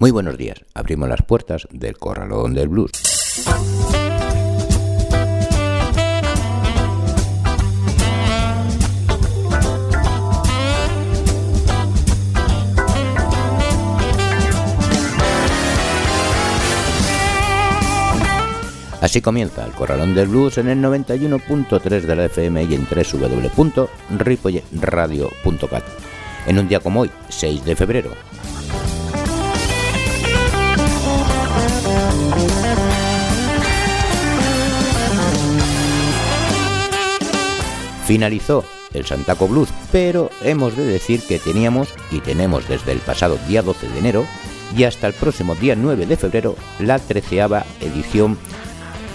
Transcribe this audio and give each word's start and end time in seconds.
Muy 0.00 0.10
buenos 0.12 0.38
días, 0.38 0.64
abrimos 0.72 1.10
las 1.10 1.20
puertas 1.20 1.68
del 1.70 1.98
Corralón 1.98 2.54
del 2.54 2.68
Blues. 2.68 2.90
Así 19.02 19.20
comienza 19.20 19.66
el 19.66 19.72
Corralón 19.72 20.14
del 20.14 20.28
Blues 20.28 20.56
en 20.56 20.70
el 20.70 20.80
91.3 20.80 22.00
de 22.00 22.16
la 22.16 22.24
FM 22.24 22.64
y 22.64 22.74
en 22.74 22.86
www.ripoyradio.cat. 22.86 25.84
En 26.46 26.58
un 26.58 26.68
día 26.68 26.80
como 26.80 27.00
hoy, 27.00 27.10
6 27.28 27.66
de 27.66 27.76
febrero. 27.76 28.12
Finalizó 38.10 38.64
el 38.92 39.06
Santaco 39.06 39.46
Blues, 39.46 39.68
pero 39.92 40.32
hemos 40.42 40.76
de 40.76 40.84
decir 40.84 41.22
que 41.28 41.38
teníamos 41.38 41.94
y 42.10 42.18
tenemos 42.18 42.68
desde 42.68 42.90
el 42.90 42.98
pasado 42.98 43.38
día 43.46 43.62
12 43.62 43.88
de 43.88 43.98
enero 44.00 44.24
y 44.76 44.82
hasta 44.82 45.06
el 45.06 45.12
próximo 45.12 45.54
día 45.54 45.76
9 45.76 46.06
de 46.06 46.16
febrero 46.16 46.56
la 46.80 46.98
treceava 46.98 47.64
edición 47.80 48.36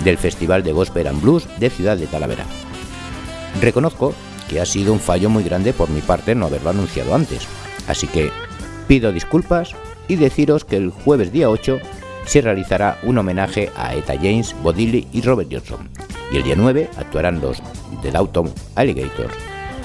del 0.06 0.18
Festival 0.18 0.64
de 0.64 0.72
Gospel 0.72 1.08
and 1.08 1.22
Blues 1.22 1.46
de 1.60 1.70
Ciudad 1.70 1.98
de 1.98 2.08
Talavera. 2.08 2.46
Reconozco 3.60 4.14
que 4.50 4.62
ha 4.62 4.66
sido 4.66 4.94
un 4.94 5.02
fallo 5.02 5.30
muy 5.30 5.44
grande 5.44 5.74
por 5.74 5.90
mi 5.90 6.00
parte 6.00 6.34
no 6.34 6.46
haberlo 6.46 6.70
anunciado 6.70 7.16
antes, 7.16 7.46
así 7.90 8.08
que 8.08 8.32
pido 8.88 9.12
disculpas 9.12 9.76
y 10.08 10.16
deciros 10.16 10.64
que 10.64 10.78
el 10.78 10.92
jueves 10.92 11.34
día 11.34 11.50
8 11.50 11.80
se 12.26 12.40
realizará 12.40 13.00
un 13.04 13.18
homenaje 13.18 13.74
a 13.76 13.94
Eta 13.94 14.16
James, 14.16 14.56
Bodilly 14.64 15.06
y 15.12 15.20
Robert 15.20 15.50
Johnson, 15.52 15.90
y 16.32 16.38
el 16.38 16.44
día 16.44 16.56
9 16.56 16.90
actuarán 16.98 17.42
los 17.42 17.62
The 18.02 18.12
Downtown 18.12 18.52
Alligators, 18.76 19.34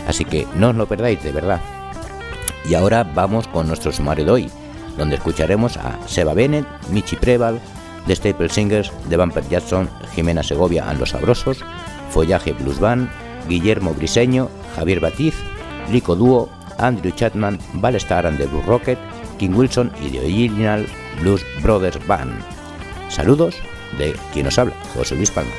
así 0.06 0.24
que 0.24 0.46
no 0.56 0.70
os 0.70 0.76
lo 0.76 0.86
perdáis 0.86 1.22
de 1.22 1.32
verdad. 1.32 1.60
Y 2.68 2.74
ahora 2.74 3.04
vamos 3.04 3.46
con 3.48 3.66
nuestro 3.66 3.92
sumario 3.92 4.24
de 4.24 4.30
hoy, 4.30 4.50
donde 4.96 5.16
escucharemos 5.16 5.76
a 5.76 5.98
Seba 6.06 6.34
Bennett, 6.34 6.66
Michi 6.90 7.16
Preval, 7.16 7.60
The 8.06 8.16
Staple 8.16 8.48
Singers, 8.48 8.92
The 9.08 9.16
Bumper 9.16 9.48
Jackson, 9.48 9.88
Jimena 10.14 10.42
Segovia 10.42 10.88
and 10.88 11.00
Los 11.00 11.10
Sabrosos, 11.10 11.64
Follaje 12.10 12.52
Blues 12.52 12.80
Band, 12.80 13.08
Guillermo 13.48 13.94
Briseño, 13.94 14.48
Javier 14.76 15.00
Batiz, 15.00 15.34
Lico 15.90 16.16
Dúo, 16.16 16.48
Andrew 16.78 17.12
Chapman, 17.12 17.58
Ballestar 17.74 18.26
and 18.26 18.38
the 18.38 18.46
Blue 18.46 18.62
Rocket, 18.62 18.98
King 19.38 19.54
Wilson 19.54 19.90
y 20.00 20.10
The 20.10 20.20
Original 20.20 20.86
Blues 21.20 21.44
Brothers 21.62 22.04
Band. 22.06 22.32
Saludos 23.08 23.56
de 23.98 24.14
quien 24.32 24.46
nos 24.46 24.58
habla, 24.58 24.74
José 24.94 25.16
Luis 25.16 25.30
Palma. 25.30 25.50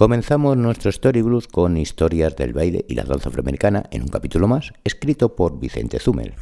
Comenzamos 0.00 0.56
nuestro 0.56 0.88
Story 0.88 1.20
Blues 1.20 1.46
con 1.46 1.76
historias 1.76 2.34
del 2.34 2.54
baile 2.54 2.86
y 2.88 2.94
la 2.94 3.04
danza 3.04 3.28
afroamericana 3.28 3.84
en 3.90 4.00
un 4.00 4.08
capítulo 4.08 4.48
más, 4.48 4.72
escrito 4.82 5.36
por 5.36 5.60
Vicente 5.60 5.98
Zumel. 5.98 6.32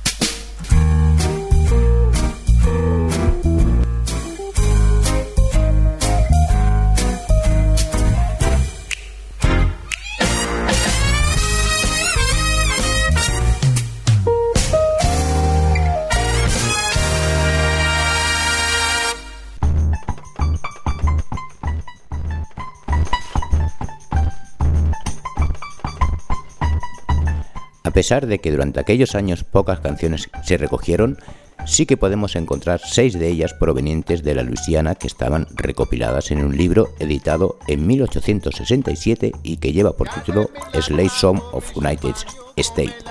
Pesar 27.98 28.28
de 28.28 28.38
que 28.38 28.52
durante 28.52 28.78
aquellos 28.78 29.16
años 29.16 29.42
pocas 29.42 29.80
canciones 29.80 30.30
se 30.44 30.56
recogieron, 30.56 31.18
sí 31.66 31.84
que 31.84 31.96
podemos 31.96 32.36
encontrar 32.36 32.80
seis 32.80 33.18
de 33.18 33.26
ellas 33.26 33.54
provenientes 33.54 34.22
de 34.22 34.36
la 34.36 34.44
Luisiana 34.44 34.94
que 34.94 35.08
estaban 35.08 35.48
recopiladas 35.56 36.30
en 36.30 36.44
un 36.44 36.56
libro 36.56 36.90
editado 37.00 37.58
en 37.66 37.88
1867 37.88 39.32
y 39.42 39.56
que 39.56 39.72
lleva 39.72 39.96
por 39.96 40.10
título 40.10 40.48
Slave 40.80 41.08
Song 41.08 41.40
of 41.50 41.76
United 41.76 42.14
States. 42.54 43.04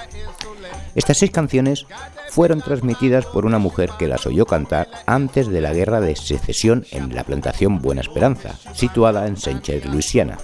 Estas 0.96 1.18
seis 1.18 1.32
canciones 1.32 1.86
fueron 2.30 2.62
transmitidas 2.62 3.26
por 3.26 3.46
una 3.46 3.60
mujer 3.60 3.90
que 4.00 4.08
las 4.08 4.26
oyó 4.26 4.46
cantar 4.46 4.88
antes 5.06 5.50
de 5.50 5.60
la 5.60 5.74
guerra 5.74 6.00
de 6.00 6.16
secesión 6.16 6.86
en 6.92 7.14
la 7.14 7.26
plantación 7.26 7.82
Buena 7.82 8.00
Esperanza, 8.00 8.58
situada 8.74 9.28
en 9.28 9.36
Saint 9.36 9.64
Cher, 9.64 9.86
Luisiana. 9.86 10.38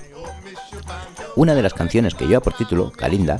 Una 1.37 1.55
de 1.55 1.63
las 1.63 1.73
canciones 1.73 2.13
que 2.13 2.27
lleva 2.27 2.41
por 2.41 2.53
título, 2.53 2.91
Calinda, 2.91 3.39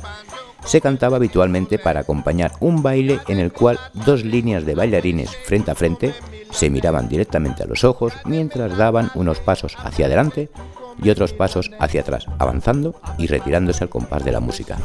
se 0.64 0.80
cantaba 0.80 1.16
habitualmente 1.16 1.78
para 1.78 2.00
acompañar 2.00 2.52
un 2.60 2.82
baile 2.82 3.20
en 3.28 3.38
el 3.38 3.52
cual 3.52 3.78
dos 3.92 4.24
líneas 4.24 4.64
de 4.64 4.74
bailarines 4.74 5.36
frente 5.44 5.70
a 5.70 5.74
frente 5.74 6.14
se 6.50 6.70
miraban 6.70 7.08
directamente 7.08 7.62
a 7.62 7.66
los 7.66 7.84
ojos 7.84 8.12
mientras 8.24 8.76
daban 8.76 9.10
unos 9.14 9.40
pasos 9.40 9.76
hacia 9.78 10.06
adelante 10.06 10.50
y 11.02 11.10
otros 11.10 11.32
pasos 11.32 11.70
hacia 11.78 12.02
atrás, 12.02 12.26
avanzando 12.38 12.94
y 13.18 13.26
retirándose 13.26 13.84
al 13.84 13.90
compás 13.90 14.24
de 14.24 14.32
la 14.32 14.40
música. 14.40 14.78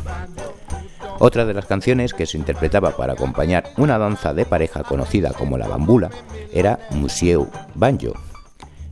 Otra 1.20 1.46
de 1.46 1.54
las 1.54 1.66
canciones 1.66 2.14
que 2.14 2.26
se 2.26 2.38
interpretaba 2.38 2.96
para 2.96 3.14
acompañar 3.14 3.66
una 3.78 3.98
danza 3.98 4.34
de 4.34 4.46
pareja 4.46 4.84
conocida 4.84 5.34
como 5.34 5.58
la 5.58 5.68
bambula 5.68 6.10
era 6.54 6.80
Museu 6.92 7.50
Banjo. 7.76 8.14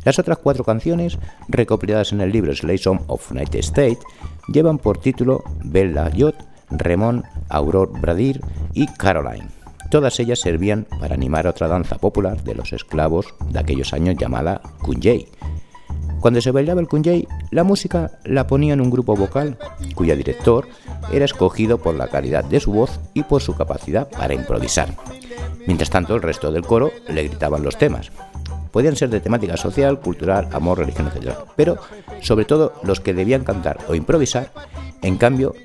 Las 0.03 0.19
otras 0.19 0.37
cuatro 0.37 0.63
canciones, 0.63 1.17
recopiladas 1.47 2.11
en 2.11 2.21
el 2.21 2.31
libro 2.31 2.53
Slay 2.55 2.77
Song 2.77 3.01
of 3.07 3.31
United 3.31 3.59
States, 3.59 3.99
llevan 4.47 4.77
por 4.77 4.99
título 4.99 5.43
Bella 5.63 6.09
Yacht, 6.09 6.41
Remón, 6.69 7.23
Aurore 7.49 7.99
Bradir 7.99 8.41
y 8.73 8.87
Caroline. 8.87 9.47
Todas 9.89 10.19
ellas 10.19 10.39
servían 10.39 10.85
para 10.99 11.15
animar 11.15 11.47
otra 11.47 11.67
danza 11.67 11.97
popular 11.97 12.43
de 12.43 12.55
los 12.55 12.73
esclavos 12.73 13.33
de 13.49 13.59
aquellos 13.59 13.93
años 13.93 14.15
llamada 14.17 14.61
Kunjay. 14.81 15.27
Cuando 16.19 16.41
se 16.41 16.51
bailaba 16.51 16.81
el 16.81 16.87
Kunjay, 16.87 17.27
la 17.51 17.63
música 17.63 18.11
la 18.25 18.47
ponía 18.47 18.73
en 18.73 18.81
un 18.81 18.89
grupo 18.89 19.15
vocal 19.15 19.57
cuyo 19.95 20.15
director 20.17 20.67
era 21.11 21.25
escogido 21.25 21.77
por 21.77 21.95
la 21.95 22.07
calidad 22.07 22.43
de 22.43 22.59
su 22.59 22.73
voz 22.73 22.99
y 23.13 23.23
por 23.23 23.41
su 23.41 23.55
capacidad 23.55 24.09
para 24.09 24.33
improvisar. 24.33 24.93
Mientras 25.67 25.89
tanto, 25.89 26.15
el 26.15 26.21
resto 26.21 26.51
del 26.51 26.65
coro 26.65 26.91
le 27.07 27.27
gritaban 27.27 27.63
los 27.63 27.77
temas. 27.77 28.11
Podían 28.77 28.95
ser 28.95 29.09
de 29.09 29.19
temática 29.19 29.57
social, 29.57 29.99
cultural, 29.99 30.49
amor, 30.51 30.77
religión, 30.77 31.07
etc. 31.07 31.33
Pero, 31.55 31.79
sobre 32.21 32.45
todo, 32.45 32.73
los 32.83 32.99
que 32.99 33.15
debían 33.15 33.43
cantar 33.43 33.79
o 33.87 33.95
improvisar, 33.95 34.51
en 35.01 35.17
cambio, 35.17 35.55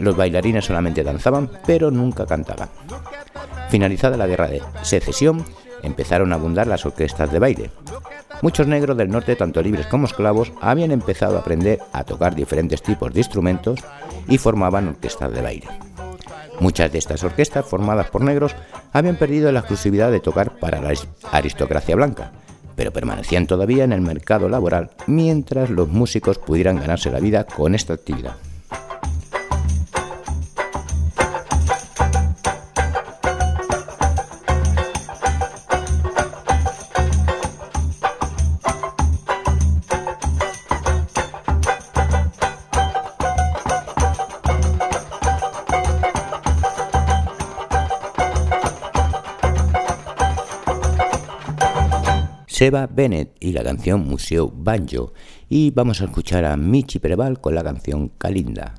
los 0.00 0.16
bailarines 0.16 0.64
solamente 0.64 1.04
danzaban, 1.04 1.48
pero 1.64 1.92
nunca 1.92 2.26
cantaban. 2.26 2.68
Finalizada 3.68 4.16
la 4.16 4.26
guerra 4.26 4.48
de 4.48 4.60
secesión, 4.82 5.44
empezaron 5.84 6.32
a 6.32 6.34
abundar 6.34 6.66
las 6.66 6.84
orquestas 6.84 7.30
de 7.30 7.38
baile. 7.38 7.70
Muchos 8.42 8.66
negros 8.66 8.96
del 8.96 9.10
norte, 9.10 9.36
tanto 9.36 9.62
libres 9.62 9.86
como 9.86 10.06
esclavos, 10.06 10.50
habían 10.60 10.90
empezado 10.90 11.36
a 11.36 11.42
aprender 11.42 11.78
a 11.92 12.02
tocar 12.02 12.34
diferentes 12.34 12.82
tipos 12.82 13.14
de 13.14 13.20
instrumentos 13.20 13.78
y 14.26 14.36
formaban 14.36 14.88
orquestas 14.88 15.32
de 15.32 15.42
baile. 15.42 15.68
Muchas 16.58 16.90
de 16.90 16.98
estas 16.98 17.22
orquestas, 17.22 17.64
formadas 17.64 18.10
por 18.10 18.22
negros, 18.22 18.56
habían 18.92 19.14
perdido 19.14 19.52
la 19.52 19.60
exclusividad 19.60 20.10
de 20.10 20.18
tocar 20.18 20.58
para 20.58 20.80
la 20.80 20.92
aristocracia 21.30 21.94
blanca, 21.94 22.32
pero 22.78 22.92
permanecían 22.92 23.48
todavía 23.48 23.82
en 23.82 23.92
el 23.92 24.00
mercado 24.00 24.48
laboral 24.48 24.90
mientras 25.08 25.68
los 25.68 25.88
músicos 25.88 26.38
pudieran 26.38 26.76
ganarse 26.76 27.10
la 27.10 27.18
vida 27.18 27.42
con 27.42 27.74
esta 27.74 27.94
actividad. 27.94 28.36
Seba 52.58 52.88
Bennett 52.88 53.36
y 53.38 53.52
la 53.52 53.62
canción 53.62 54.00
Museo 54.00 54.52
Banjo. 54.52 55.12
Y 55.48 55.70
vamos 55.70 56.00
a 56.00 56.06
escuchar 56.06 56.44
a 56.44 56.56
Michi 56.56 56.98
Preval 56.98 57.40
con 57.40 57.54
la 57.54 57.62
canción 57.62 58.08
Kalinda. 58.18 58.74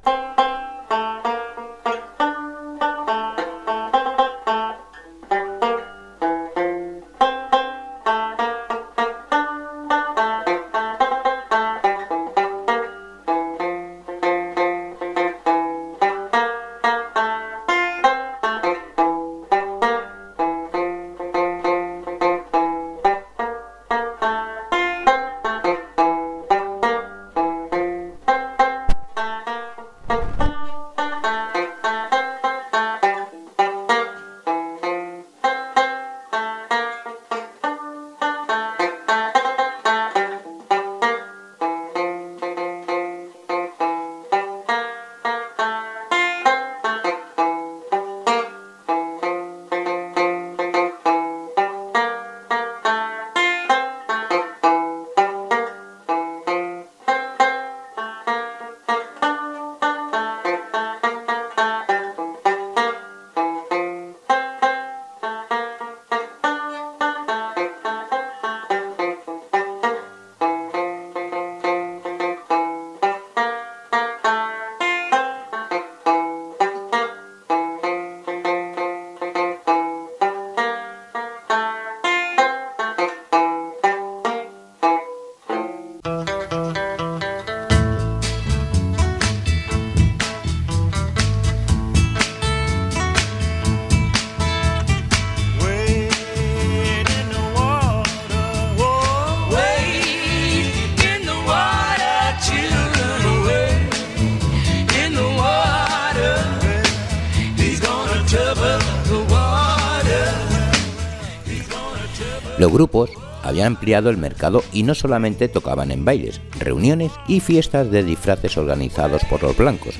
Los 112.69 112.77
grupos 112.77 113.10
habían 113.42 113.66
ampliado 113.66 114.12
el 114.12 114.18
mercado 114.18 114.63
y 114.71 114.83
no 114.83 114.94
solamente 114.94 115.48
tocaban 115.48 115.89
en 115.89 116.06
bailes, 116.06 116.39
reuniones 116.60 117.12
y 117.27 117.39
fiestas 117.39 117.89
de 117.89 118.04
disfraces 118.04 118.57
organizados 118.57 119.25
por 119.25 119.42
los 119.42 119.57
blancos, 119.57 119.95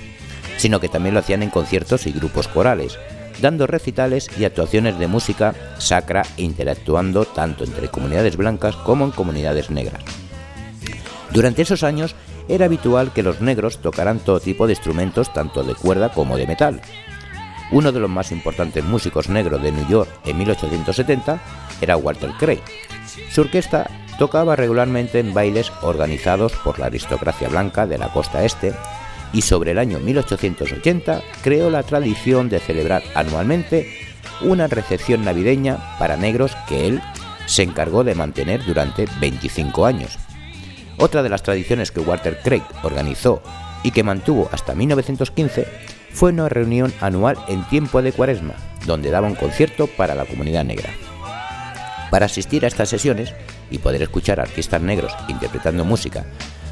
sino 0.58 0.80
que 0.80 0.88
también 0.88 1.16
lo 1.16 1.22
hacían 1.22 1.42
en 1.42 1.50
conciertos 1.50 2.06
y 2.06 2.12
grupos 2.12 2.48
corales, 2.48 3.00
dando 3.42 3.66
recitales 3.66 4.30
y 4.38 4.46
actuaciones 4.46 5.00
de 5.00 5.08
música 5.08 5.56
sacra 5.80 6.22
e 6.38 6.44
interactuando 6.44 7.26
tanto 7.26 7.64
entre 7.64 7.88
comunidades 7.88 8.38
blancas 8.38 8.76
como 8.76 9.04
en 9.04 9.12
comunidades 9.12 9.72
negras. 9.72 10.04
Durante 11.32 11.64
esos 11.64 11.82
años 11.82 12.14
era 12.50 12.66
habitual 12.66 13.14
que 13.14 13.24
los 13.24 13.42
negros 13.42 13.80
tocaran 13.80 14.20
todo 14.20 14.40
tipo 14.42 14.68
de 14.68 14.74
instrumentos 14.74 15.34
tanto 15.34 15.64
de 15.64 15.74
cuerda 15.74 16.10
como 16.10 16.38
de 16.38 16.46
metal. 16.46 16.82
Uno 17.72 17.92
de 17.92 18.00
los 18.00 18.10
más 18.10 18.32
importantes 18.32 18.84
músicos 18.84 19.30
negros 19.30 19.62
de 19.62 19.72
New 19.72 19.88
York 19.88 20.10
en 20.26 20.38
1870 20.38 21.40
era 21.82 21.98
Walter 21.98 22.32
Craig. 22.40 22.62
Su 23.32 23.42
orquesta 23.42 23.90
tocaba 24.18 24.56
regularmente 24.56 25.20
en 25.20 25.34
bailes 25.34 25.72
organizados 25.82 26.52
por 26.64 26.80
la 26.80 26.88
aristocracia 26.88 27.48
blanca 27.48 27.86
de 27.86 27.98
la 27.98 28.12
costa 28.12 28.44
este 28.44 28.74
y 29.34 29.44
sobre 29.44 29.72
el 29.72 29.78
año 29.78 30.00
1880 30.00 31.22
creó 31.44 31.70
la 31.70 31.84
tradición 31.84 32.50
de 32.50 32.60
celebrar 32.60 33.04
anualmente 33.14 33.88
una 34.42 34.68
recepción 34.68 35.24
navideña 35.24 35.78
para 36.00 36.18
negros 36.18 36.56
que 36.68 36.88
él 36.88 37.02
se 37.46 37.64
encargó 37.64 38.04
de 38.04 38.16
mantener 38.16 38.66
durante 38.66 39.06
25 39.20 39.86
años. 39.86 40.18
Otra 40.98 41.24
de 41.24 41.30
las 41.30 41.44
tradiciones 41.44 41.92
que 41.92 42.00
Walter 42.00 42.40
Craig 42.44 42.64
organizó 42.84 43.42
y 43.84 43.92
que 43.92 44.04
mantuvo 44.04 44.50
hasta 44.52 44.76
1915 44.76 45.68
fue 46.12 46.32
una 46.32 46.50
reunión 46.50 46.94
anual 47.02 47.38
en 47.48 47.64
tiempo 47.70 48.02
de 48.02 48.12
cuaresma, 48.12 48.54
donde 48.86 49.12
daba 49.12 49.28
un 49.28 49.36
concierto 49.36 49.88
para 49.88 50.16
la 50.16 50.26
comunidad 50.26 50.66
negra. 50.66 50.90
Para 52.10 52.26
asistir 52.26 52.66
a 52.66 52.68
estas 52.68 52.90
sesiones 52.90 53.34
y 53.70 53.78
poder 53.78 54.02
escuchar 54.02 54.40
a 54.40 54.44
artistas 54.44 54.82
negros 54.82 55.14
interpretando 55.28 55.86
música 55.86 56.26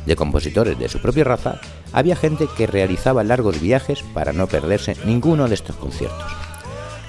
de 0.05 0.15
compositores 0.15 0.79
de 0.79 0.89
su 0.89 0.99
propia 0.99 1.25
raza, 1.25 1.59
había 1.91 2.15
gente 2.15 2.47
que 2.57 2.65
realizaba 2.65 3.23
largos 3.23 3.59
viajes 3.61 4.03
para 4.13 4.33
no 4.33 4.47
perderse 4.47 4.95
ninguno 5.05 5.47
de 5.47 5.55
estos 5.55 5.75
conciertos. 5.75 6.31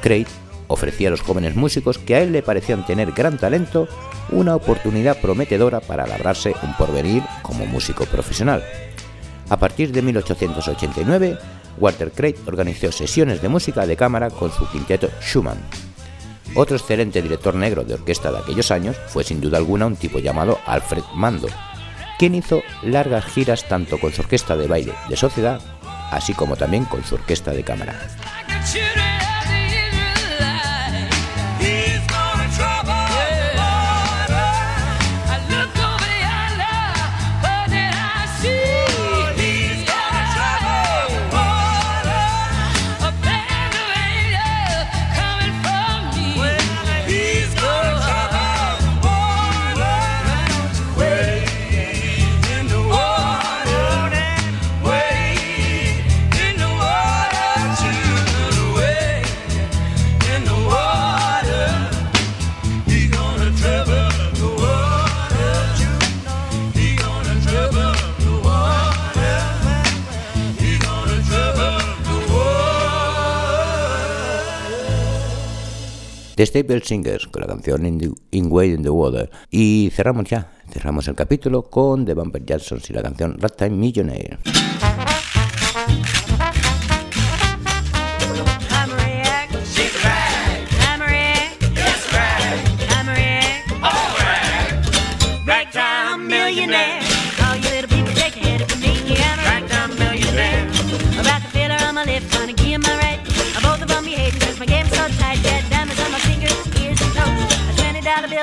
Craig 0.02 0.26
ofrecía 0.66 1.08
a 1.08 1.10
los 1.10 1.22
jóvenes 1.22 1.56
músicos 1.56 1.98
que 1.98 2.14
a 2.14 2.20
él 2.20 2.32
le 2.32 2.42
parecían 2.42 2.84
tener 2.84 3.12
gran 3.12 3.38
talento 3.38 3.88
una 4.30 4.54
oportunidad 4.54 5.20
prometedora 5.20 5.80
para 5.80 6.06
labrarse 6.06 6.54
un 6.62 6.74
porvenir 6.76 7.22
como 7.42 7.66
músico 7.66 8.04
profesional. 8.04 8.62
A 9.48 9.56
partir 9.56 9.92
de 9.92 10.02
1889, 10.02 11.38
Walter 11.80 12.12
Craig 12.12 12.36
organizó 12.46 12.92
sesiones 12.92 13.42
de 13.42 13.48
música 13.48 13.86
de 13.86 13.96
cámara 13.96 14.30
con 14.30 14.50
su 14.52 14.68
quinteto 14.70 15.08
Schumann, 15.20 15.58
otro 16.54 16.76
excelente 16.76 17.22
director 17.22 17.54
negro 17.54 17.84
de 17.84 17.94
orquesta 17.94 18.32
de 18.32 18.38
aquellos 18.38 18.70
años 18.70 18.96
fue 19.08 19.24
sin 19.24 19.40
duda 19.40 19.58
alguna 19.58 19.86
un 19.86 19.96
tipo 19.96 20.18
llamado 20.18 20.58
Alfred 20.66 21.04
Mando, 21.14 21.48
quien 22.18 22.34
hizo 22.34 22.62
largas 22.82 23.26
giras 23.26 23.68
tanto 23.68 23.98
con 23.98 24.12
su 24.12 24.22
orquesta 24.22 24.56
de 24.56 24.66
baile 24.66 24.94
de 25.08 25.16
sociedad, 25.16 25.60
así 26.10 26.34
como 26.34 26.56
también 26.56 26.84
con 26.84 27.04
su 27.04 27.16
orquesta 27.16 27.52
de 27.52 27.62
cámara. 27.62 27.94
Staple 76.68 76.84
Singers 76.84 77.26
con 77.28 77.40
la 77.40 77.46
canción 77.46 77.86
In, 77.86 78.14
in 78.30 78.52
Way 78.52 78.74
in 78.74 78.82
the 78.82 78.90
Water. 78.90 79.30
Y 79.50 79.90
cerramos 79.90 80.28
ya, 80.28 80.52
cerramos 80.70 81.08
el 81.08 81.14
capítulo 81.14 81.62
con 81.62 82.04
The 82.04 82.12
Bumper 82.12 82.44
Jacksons 82.44 82.90
y 82.90 82.92
la 82.92 83.02
canción 83.02 83.38
Ragtime 83.38 83.70
Millionaire. 83.70 84.38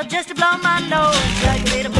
Just 0.07 0.29
to 0.29 0.35
blow 0.35 0.57
my 0.61 0.79
nose. 0.87 1.15
So 1.41 1.51
you 1.53 1.77
little 1.77 1.94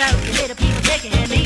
out, 0.00 0.16
the 0.22 0.32
little 0.32 0.56
people 0.56 0.80
taking 0.82 1.12
me. 1.28 1.39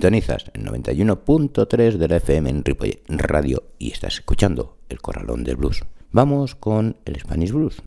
Sintonizas 0.00 0.46
el 0.54 0.64
91.3 0.64 1.98
de 1.98 2.08
la 2.08 2.16
FM 2.16 2.48
en 2.48 2.64
Ripollet 2.64 3.02
Radio 3.06 3.64
y 3.78 3.92
estás 3.92 4.14
escuchando 4.14 4.78
El 4.88 5.02
Corralón 5.02 5.44
del 5.44 5.56
Blues. 5.56 5.82
Vamos 6.10 6.54
con 6.54 6.96
el 7.04 7.20
Spanish 7.20 7.52
Blues. 7.52 7.82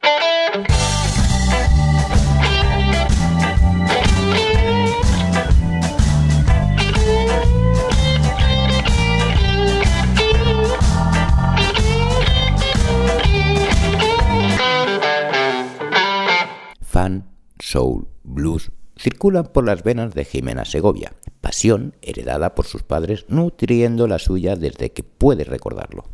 Fan, 16.83 17.25
soul, 17.57 18.07
blues 18.21 18.71
circulan 19.03 19.47
por 19.47 19.65
las 19.65 19.83
venas 19.83 20.13
de 20.13 20.23
Jimena 20.23 20.63
Segovia, 20.63 21.11
pasión 21.41 21.93
heredada 22.01 22.55
por 22.55 22.65
sus 22.65 22.83
padres 22.83 23.25
nutriendo 23.27 24.07
la 24.07 24.17
suya 24.17 24.55
desde 24.55 24.93
que 24.93 25.03
puede 25.03 25.43
recordarlo. 25.43 26.05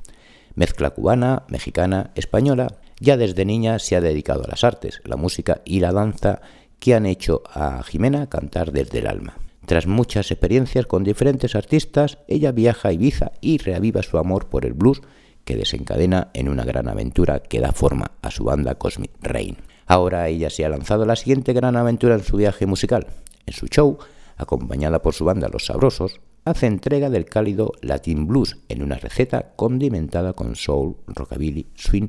Mezcla 0.56 0.90
cubana, 0.90 1.44
mexicana, 1.50 2.10
española, 2.16 2.80
ya 3.00 3.16
desde 3.16 3.46
niña 3.46 3.78
se 3.78 3.96
ha 3.96 4.02
dedicado 4.02 4.44
a 4.44 4.48
las 4.48 4.64
artes, 4.64 5.02
la 5.06 5.18
música 5.18 5.62
y 5.66 5.82
la 5.82 5.92
danza 5.92 6.42
que 6.80 6.96
han 6.96 7.06
hecho 7.06 7.44
a 7.54 7.84
Jimena 7.84 8.28
cantar 8.28 8.72
desde 8.72 9.00
el 9.00 9.08
alma. 9.08 9.38
Tras 9.68 9.86
muchas 9.86 10.32
experiencias 10.32 10.88
con 10.88 11.04
diferentes 11.04 11.56
artistas, 11.56 12.18
ella 12.28 12.52
viaja 12.52 12.90
a 12.90 12.92
Ibiza 12.92 13.34
y 13.40 13.60
reaviva 13.60 14.02
su 14.02 14.18
amor 14.18 14.50
por 14.50 14.66
el 14.66 14.74
blues 14.74 15.02
que 15.46 15.56
desencadena 15.56 16.32
en 16.34 16.50
una 16.50 16.66
gran 16.66 16.88
aventura 16.88 17.40
que 17.40 17.60
da 17.60 17.72
forma 17.72 18.12
a 18.24 18.32
su 18.32 18.46
banda 18.46 18.76
Cosmic 18.76 19.12
Rain. 19.22 19.69
Ahora 19.90 20.28
ella 20.28 20.52
se 20.52 20.64
ha 20.64 20.70
lanzado 20.70 21.04
la 21.08 21.16
siguiente 21.16 21.52
gran 21.52 21.76
aventura 21.76 22.14
en 22.14 22.24
su 22.24 22.38
viaje 22.38 22.68
musical. 22.68 23.08
En 23.48 23.54
su 23.54 23.66
show, 23.66 23.98
acompañada 24.38 25.02
por 25.02 25.16
su 25.16 25.26
banda 25.26 25.50
Los 25.52 25.66
Sabrosos, 25.66 26.22
hace 26.46 26.68
entrega 26.68 27.10
del 27.10 27.26
cálido 27.26 27.72
Latin 27.82 28.28
Blues 28.28 28.58
en 28.70 28.84
una 28.84 29.00
receta 29.00 29.54
condimentada 29.56 30.34
con 30.34 30.56
soul, 30.56 30.98
rockabilly, 31.08 31.72
swing 31.74 32.08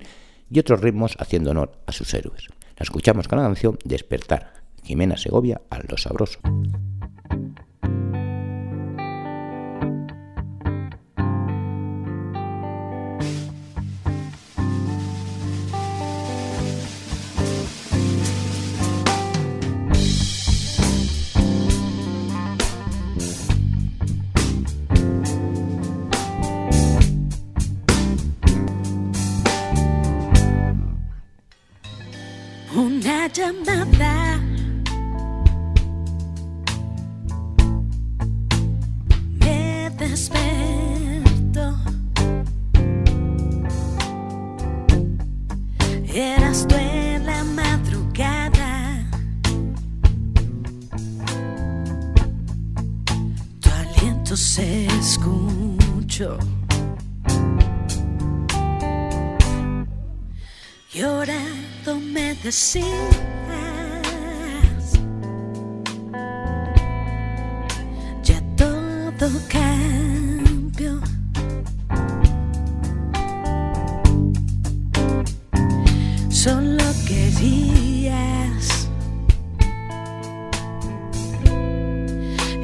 y 0.50 0.58
otros 0.58 0.82
ritmos 0.82 1.16
haciendo 1.18 1.52
honor 1.52 1.72
a 1.86 1.92
sus 1.92 2.12
héroes. 2.12 2.48
La 2.76 2.84
escuchamos 2.84 3.28
con 3.28 3.38
la 3.38 3.46
canción 3.46 3.78
Despertar, 3.82 4.52
Jimena 4.84 5.16
Segovia 5.16 5.62
a 5.70 5.78
Los 5.88 6.02
Sabrosos. 6.02 6.38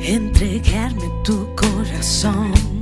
Entregarme 0.09 1.11
tu 1.25 1.49
corazón 1.57 2.76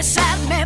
besarme. 0.00 0.50
para 0.50 0.59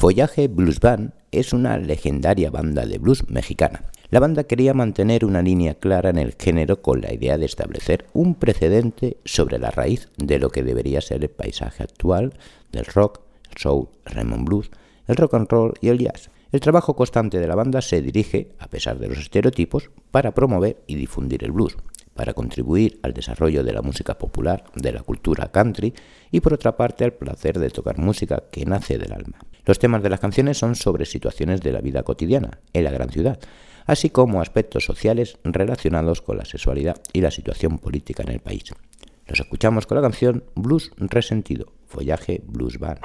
Follaje 0.00 0.48
Blues 0.48 0.80
Band 0.80 1.12
es 1.30 1.52
una 1.52 1.76
legendaria 1.76 2.50
banda 2.50 2.86
de 2.86 2.96
blues 2.96 3.28
mexicana. 3.28 3.84
La 4.08 4.18
banda 4.18 4.44
quería 4.44 4.72
mantener 4.72 5.26
una 5.26 5.42
línea 5.42 5.74
clara 5.74 6.08
en 6.08 6.16
el 6.16 6.36
género 6.40 6.80
con 6.80 7.02
la 7.02 7.12
idea 7.12 7.36
de 7.36 7.44
establecer 7.44 8.06
un 8.14 8.34
precedente 8.34 9.18
sobre 9.26 9.58
la 9.58 9.70
raíz 9.70 10.08
de 10.16 10.38
lo 10.38 10.48
que 10.48 10.62
debería 10.62 11.02
ser 11.02 11.22
el 11.22 11.28
paisaje 11.28 11.82
actual 11.82 12.32
del 12.72 12.86
rock, 12.86 13.20
el 13.50 13.58
soul, 13.58 13.88
el 14.06 14.14
Raymond 14.14 14.48
Blues, 14.48 14.70
el 15.06 15.16
rock 15.16 15.34
and 15.34 15.48
roll 15.50 15.74
y 15.82 15.88
el 15.88 15.98
jazz. 15.98 16.30
El 16.50 16.60
trabajo 16.60 16.96
constante 16.96 17.38
de 17.38 17.46
la 17.46 17.54
banda 17.54 17.82
se 17.82 18.00
dirige, 18.00 18.52
a 18.58 18.68
pesar 18.68 18.98
de 18.98 19.08
los 19.08 19.18
estereotipos, 19.18 19.90
para 20.10 20.32
promover 20.32 20.82
y 20.86 20.94
difundir 20.94 21.44
el 21.44 21.52
blues, 21.52 21.76
para 22.14 22.32
contribuir 22.32 23.00
al 23.02 23.12
desarrollo 23.12 23.62
de 23.64 23.74
la 23.74 23.82
música 23.82 24.16
popular, 24.16 24.64
de 24.74 24.92
la 24.92 25.02
cultura 25.02 25.52
country 25.52 25.92
y 26.30 26.40
por 26.40 26.54
otra 26.54 26.78
parte 26.78 27.04
al 27.04 27.12
placer 27.12 27.58
de 27.58 27.68
tocar 27.68 27.98
música 27.98 28.44
que 28.50 28.64
nace 28.64 28.96
del 28.96 29.12
alma. 29.12 29.36
Los 29.64 29.78
temas 29.78 30.02
de 30.02 30.10
las 30.10 30.20
canciones 30.20 30.58
son 30.58 30.74
sobre 30.74 31.06
situaciones 31.06 31.60
de 31.60 31.72
la 31.72 31.80
vida 31.80 32.02
cotidiana 32.02 32.60
en 32.72 32.84
la 32.84 32.90
gran 32.90 33.10
ciudad, 33.10 33.38
así 33.86 34.10
como 34.10 34.40
aspectos 34.40 34.84
sociales 34.84 35.38
relacionados 35.44 36.22
con 36.22 36.38
la 36.38 36.44
sexualidad 36.44 37.00
y 37.12 37.20
la 37.20 37.30
situación 37.30 37.78
política 37.78 38.22
en 38.22 38.30
el 38.30 38.40
país. 38.40 38.64
Los 39.26 39.40
escuchamos 39.40 39.86
con 39.86 39.96
la 39.96 40.02
canción 40.02 40.44
Blues 40.54 40.90
Resentido, 40.96 41.72
Follaje 41.86 42.42
Blues 42.44 42.78
Band. 42.78 42.98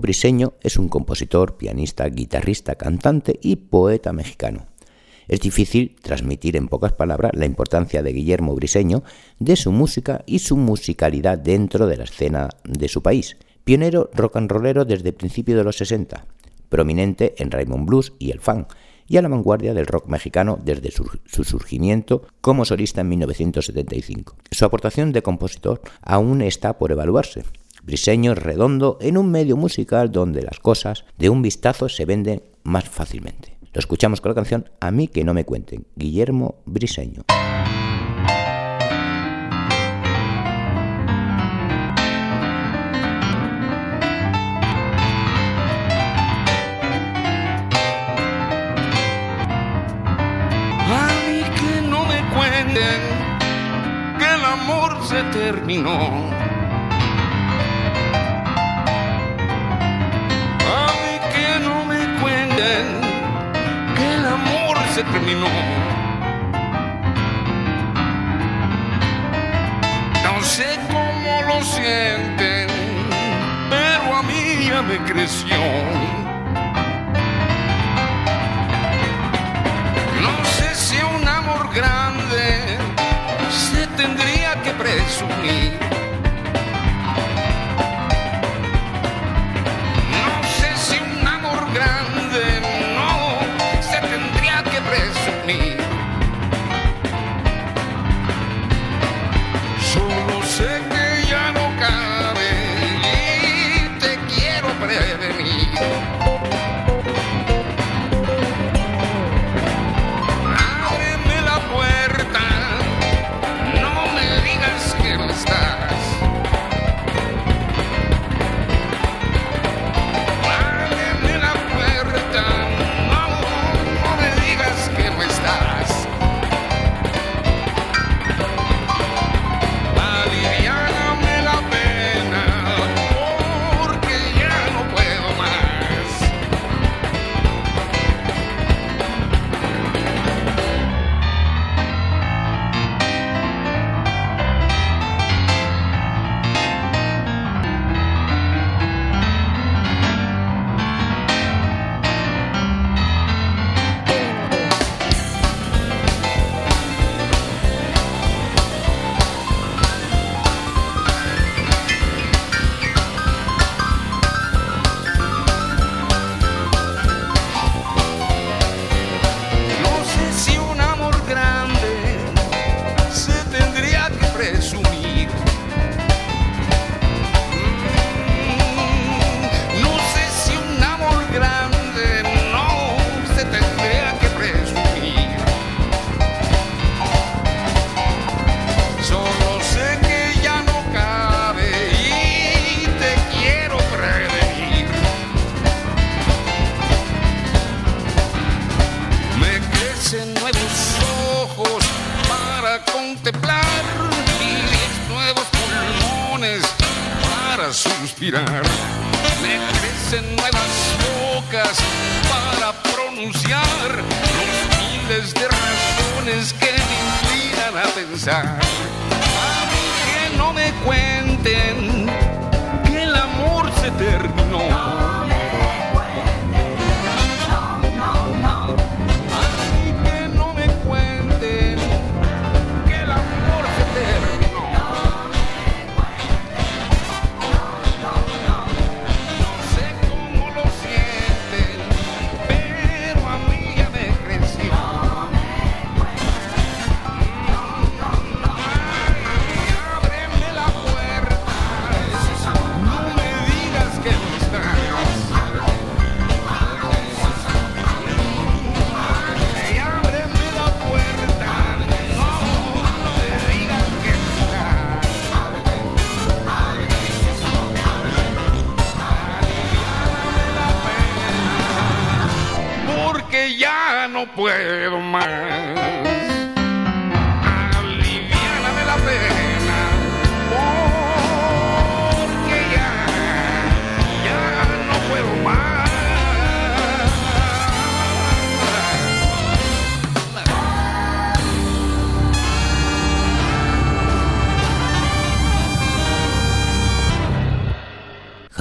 Briseño 0.00 0.54
es 0.60 0.76
un 0.76 0.88
compositor, 0.88 1.56
pianista, 1.56 2.08
guitarrista, 2.08 2.74
cantante 2.74 3.38
y 3.42 3.56
poeta 3.56 4.12
mexicano. 4.12 4.66
Es 5.28 5.40
difícil 5.40 5.96
transmitir 6.00 6.56
en 6.56 6.68
pocas 6.68 6.94
palabras 6.94 7.32
la 7.34 7.44
importancia 7.44 8.02
de 8.02 8.12
Guillermo 8.12 8.54
Briseño, 8.54 9.04
de 9.38 9.56
su 9.56 9.72
música 9.72 10.22
y 10.26 10.38
su 10.38 10.56
musicalidad 10.56 11.38
dentro 11.38 11.86
de 11.86 11.98
la 11.98 12.04
escena 12.04 12.48
de 12.64 12.88
su 12.88 13.02
país. 13.02 13.36
Pionero 13.64 14.08
rock 14.14 14.36
and 14.36 14.50
rollero 14.50 14.86
desde 14.86 15.12
principios 15.12 15.58
de 15.58 15.64
los 15.64 15.76
60, 15.76 16.24
prominente 16.70 17.34
en 17.36 17.50
Raymond 17.50 17.86
Blues 17.86 18.14
y 18.18 18.30
el 18.30 18.40
funk, 18.40 18.72
y 19.06 19.16
a 19.18 19.22
la 19.22 19.28
vanguardia 19.28 19.74
del 19.74 19.86
rock 19.86 20.06
mexicano 20.06 20.58
desde 20.62 20.90
su, 20.90 21.04
su, 21.26 21.44
surgimiento 21.44 22.22
como 22.40 22.64
solista 22.64 23.00
en 23.00 23.08
1975. 23.08 24.36
Su 24.50 24.64
aportación 24.64 25.12
de 25.12 25.22
compositor 25.22 25.80
aún 26.02 26.42
está 26.42 26.78
por 26.78 26.92
evaluarse. 26.92 27.44
Briseño 27.88 28.34
redondo 28.34 28.98
en 29.00 29.16
un 29.16 29.30
medio 29.30 29.56
musical 29.56 30.12
donde 30.12 30.42
las 30.42 30.60
cosas 30.60 31.06
de 31.16 31.30
un 31.30 31.40
vistazo 31.40 31.88
se 31.88 32.04
venden 32.04 32.42
más 32.62 32.86
fácilmente. 32.86 33.56
Lo 33.72 33.78
escuchamos 33.78 34.20
con 34.20 34.28
la 34.28 34.34
canción 34.34 34.68
A 34.78 34.90
mí 34.90 35.08
que 35.08 35.24
no 35.24 35.32
me 35.32 35.46
cuenten, 35.46 35.86
Guillermo 35.96 36.56
Briseño. 36.66 37.22
Que 54.18 54.34
el 54.34 54.44
amor 54.44 54.98
se 55.06 55.22
terminó. 55.32 56.57
Terminó. 65.04 65.46
No 70.24 70.42
sé 70.42 70.78
cómo 70.88 71.42
lo 71.42 71.62
sienten, 71.62 72.68
pero 73.70 74.16
a 74.16 74.22
mí 74.22 74.66
ya 74.68 74.82
me 74.82 74.98
creció. 75.10 75.56
No 80.22 80.44
sé 80.56 80.74
si 80.74 80.96
un 81.02 81.28
amor 81.28 81.72
grande 81.72 82.78
se 83.50 83.86
tendría 83.96 84.60
que 84.62 84.70
presumir. 84.72 85.87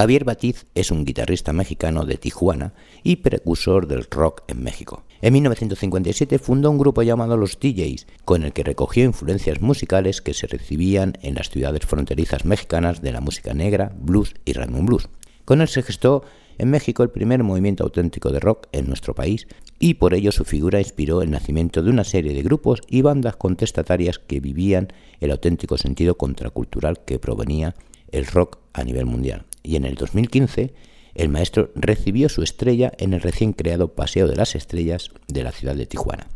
Javier 0.08 0.24
Batiz 0.24 0.66
es 0.74 0.90
un 0.90 1.04
guitarrista 1.04 1.52
mexicano 1.52 2.06
de 2.06 2.16
Tijuana 2.16 2.74
y 3.04 3.18
precursor 3.18 3.90
del 3.90 4.06
rock 4.10 4.44
en 4.48 4.64
México. 4.64 5.04
En 5.22 5.34
1957 5.34 6.40
fundó 6.40 6.72
un 6.72 6.78
grupo 6.78 7.04
llamado 7.04 7.36
Los 7.36 7.60
DJs, 7.60 8.08
con 8.24 8.44
el 8.44 8.54
que 8.54 8.64
recogió 8.64 9.04
influencias 9.04 9.60
musicales 9.60 10.22
que 10.22 10.34
se 10.34 10.48
recibían 10.48 11.18
en 11.24 11.36
las 11.36 11.50
ciudades 11.50 11.86
fronterizas 11.86 12.46
mexicanas 12.46 13.02
de 13.02 13.12
la 13.12 13.20
música 13.20 13.54
negra, 13.54 13.92
blues 14.00 14.34
y 14.46 14.54
rhythm 14.54 14.86
blues. 14.86 15.10
Con 15.44 15.60
él 15.60 15.68
se 15.68 15.84
gestó 15.84 16.24
en 16.58 16.70
México 16.70 17.04
el 17.04 17.10
primer 17.10 17.44
movimiento 17.44 17.84
auténtico 17.84 18.32
de 18.32 18.40
rock 18.40 18.68
en 18.72 18.88
nuestro 18.88 19.14
país 19.14 19.46
y 19.78 19.96
por 19.96 20.14
ello 20.14 20.32
su 20.32 20.46
figura 20.46 20.80
inspiró 20.80 21.22
el 21.22 21.32
nacimiento 21.32 21.84
de 21.84 21.90
una 21.90 22.06
serie 22.06 22.34
de 22.34 22.44
grupos 22.44 22.80
y 22.88 23.02
bandas 23.02 23.36
contestatarias 23.36 24.20
que 24.20 24.40
vivían 24.40 24.88
el 25.20 25.32
auténtico 25.32 25.78
sentido 25.78 26.16
contracultural 26.16 27.04
que 27.04 27.20
provenía 27.20 27.76
el 28.14 28.26
rock 28.26 28.60
a 28.72 28.86
nivel 28.86 29.06
mundial 29.06 29.44
y 29.68 29.76
en 29.76 29.86
el 29.86 29.96
2015 29.96 30.74
el 31.14 31.30
maestro 31.30 31.72
recibió 31.76 32.30
su 32.30 32.42
estrella 32.42 32.92
en 32.98 33.14
el 33.14 33.22
recién 33.22 33.52
creado 33.52 33.94
Paseo 33.94 34.28
de 34.28 34.36
las 34.36 34.56
Estrellas 34.56 35.12
de 35.28 35.44
la 35.44 35.52
ciudad 35.52 35.76
de 35.76 35.86
Tijuana. 35.86 36.28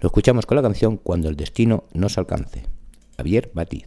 Lo 0.00 0.06
escuchamos 0.06 0.46
con 0.46 0.56
la 0.56 0.62
canción 0.62 0.96
Cuando 0.96 1.28
el 1.28 1.36
destino 1.36 1.84
nos 1.92 2.18
alcance. 2.18 2.62
Javier 3.16 3.50
Batiz. 3.52 3.84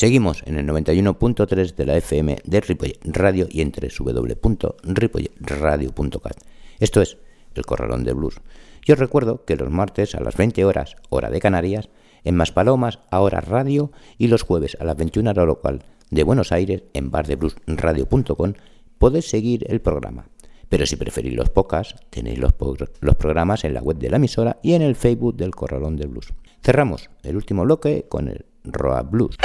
Seguimos 0.00 0.42
en 0.46 0.56
el 0.56 0.66
91.3 0.66 1.74
de 1.74 1.84
la 1.84 1.98
FM 1.98 2.38
de 2.42 2.60
Ripollet 2.62 2.98
Radio 3.04 3.46
y 3.50 3.60
en 3.60 3.70
www.ripolletradio.cat. 3.70 6.38
Esto 6.78 7.02
es 7.02 7.18
El 7.54 7.66
Corralón 7.66 8.04
de 8.04 8.14
Blues. 8.14 8.40
Yo 8.82 8.94
recuerdo 8.94 9.44
que 9.44 9.56
los 9.56 9.68
martes 9.68 10.14
a 10.14 10.20
las 10.20 10.38
20 10.38 10.64
horas, 10.64 10.96
hora 11.10 11.28
de 11.28 11.38
Canarias, 11.38 11.90
en 12.24 12.34
Maspalomas, 12.34 13.00
ahora 13.10 13.42
radio, 13.42 13.92
y 14.16 14.28
los 14.28 14.40
jueves 14.40 14.74
a 14.80 14.84
las 14.84 14.96
21 14.96 15.32
hora 15.32 15.44
local 15.44 15.82
de 16.10 16.22
Buenos 16.22 16.50
Aires, 16.50 16.82
en 16.94 17.10
bardebluesradio.com, 17.10 18.54
podéis 18.96 19.28
seguir 19.28 19.66
el 19.68 19.82
programa. 19.82 20.30
Pero 20.70 20.86
si 20.86 20.96
preferís 20.96 21.34
los 21.34 21.50
podcasts, 21.50 21.96
tenéis 22.08 22.38
los, 22.38 22.54
los 23.00 23.16
programas 23.16 23.64
en 23.64 23.74
la 23.74 23.82
web 23.82 23.98
de 23.98 24.08
la 24.08 24.16
emisora 24.16 24.60
y 24.62 24.72
en 24.72 24.80
el 24.80 24.96
Facebook 24.96 25.36
del 25.36 25.54
Corralón 25.54 25.98
de 25.98 26.06
Blues. 26.06 26.32
Cerramos 26.62 27.10
el 27.22 27.36
último 27.36 27.64
bloque 27.64 28.06
con 28.08 28.28
el 28.28 28.46
Roa 28.64 29.02
Blues. 29.02 29.36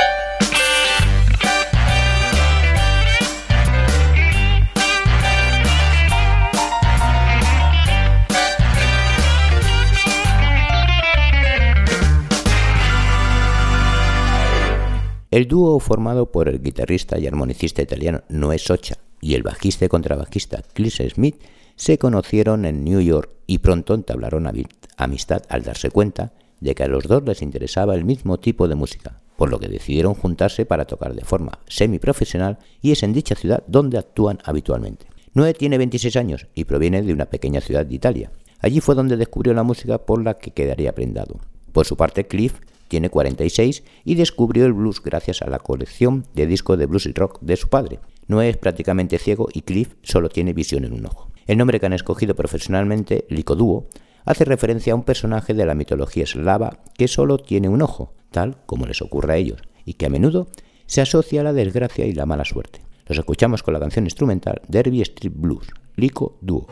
El 15.35 15.49
dúo 15.49 15.77
formado 15.81 16.31
por 16.31 16.47
el 16.47 16.61
guitarrista 16.61 17.19
y 17.19 17.27
armonicista 17.27 17.81
italiano 17.81 18.21
Noé 18.29 18.57
Socha 18.57 18.95
y 19.19 19.33
el 19.33 19.43
bajista 19.43 19.83
y 19.83 19.89
contrabajista 19.89 20.63
Chris 20.71 21.01
Smith 21.13 21.35
se 21.75 21.97
conocieron 21.97 22.63
en 22.63 22.85
New 22.85 23.01
York 23.01 23.31
y 23.45 23.57
pronto 23.57 23.95
entablaron 23.95 24.49
amistad 24.95 25.43
al 25.49 25.63
darse 25.63 25.89
cuenta 25.89 26.31
de 26.61 26.73
que 26.73 26.83
a 26.83 26.87
los 26.87 27.03
dos 27.03 27.21
les 27.25 27.41
interesaba 27.41 27.95
el 27.95 28.05
mismo 28.05 28.39
tipo 28.39 28.69
de 28.69 28.75
música, 28.75 29.19
por 29.35 29.49
lo 29.49 29.59
que 29.59 29.67
decidieron 29.67 30.13
juntarse 30.13 30.65
para 30.65 30.85
tocar 30.85 31.13
de 31.13 31.25
forma 31.25 31.59
semiprofesional 31.67 32.57
y 32.81 32.93
es 32.93 33.03
en 33.03 33.11
dicha 33.11 33.35
ciudad 33.35 33.61
donde 33.67 33.97
actúan 33.97 34.39
habitualmente. 34.45 35.05
Noé 35.33 35.53
tiene 35.53 35.77
26 35.77 36.15
años 36.15 36.47
y 36.55 36.63
proviene 36.63 37.01
de 37.01 37.11
una 37.11 37.25
pequeña 37.25 37.59
ciudad 37.59 37.85
de 37.85 37.95
Italia. 37.95 38.31
Allí 38.61 38.79
fue 38.79 38.95
donde 38.95 39.17
descubrió 39.17 39.53
la 39.53 39.63
música 39.63 39.97
por 39.97 40.23
la 40.23 40.37
que 40.37 40.51
quedaría 40.51 40.95
prendado. 40.95 41.41
Por 41.73 41.85
su 41.85 41.97
parte, 41.97 42.25
Cliff 42.25 42.53
tiene 42.87 43.09
46 43.09 43.83
y 44.03 44.15
descubrió 44.15 44.65
el 44.65 44.73
blues 44.73 45.01
gracias 45.01 45.41
a 45.41 45.49
la 45.49 45.59
colección 45.59 46.25
de 46.33 46.47
discos 46.47 46.77
de 46.77 46.85
blues 46.85 47.05
y 47.05 47.13
rock 47.13 47.39
de 47.41 47.55
su 47.55 47.69
padre. 47.69 47.99
Noé 48.27 48.49
es 48.49 48.57
prácticamente 48.57 49.19
ciego 49.19 49.47
y 49.53 49.61
Cliff 49.61 49.95
solo 50.03 50.29
tiene 50.29 50.53
visión 50.53 50.85
en 50.85 50.93
un 50.93 51.05
ojo. 51.05 51.31
El 51.47 51.57
nombre 51.57 51.79
que 51.79 51.85
han 51.85 51.93
escogido 51.93 52.35
profesionalmente, 52.35 53.25
Licoduo, 53.29 53.87
hace 54.25 54.45
referencia 54.45 54.93
a 54.93 54.95
un 54.95 55.03
personaje 55.03 55.53
de 55.53 55.65
la 55.65 55.75
mitología 55.75 56.23
eslava 56.23 56.79
que 56.97 57.07
solo 57.07 57.37
tiene 57.37 57.69
un 57.69 57.81
ojo, 57.81 58.13
tal 58.31 58.57
como 58.65 58.85
les 58.85 59.01
ocurre 59.01 59.33
a 59.33 59.37
ellos, 59.37 59.61
y 59.85 59.93
que 59.93 60.07
a 60.07 60.09
menudo 60.09 60.47
se 60.87 61.01
asocia 61.01 61.41
a 61.41 61.43
la 61.43 61.53
desgracia 61.53 62.05
y 62.05 62.13
la 62.13 62.25
mala 62.25 62.45
suerte. 62.45 62.81
Los 63.07 63.19
escuchamos 63.19 63.61
con 63.61 63.73
la 63.73 63.79
canción 63.79 64.05
instrumental 64.05 64.61
Derby 64.67 65.01
Street 65.01 65.33
Blues, 65.35 65.67
Lico 65.95 66.37
Duo. 66.41 66.67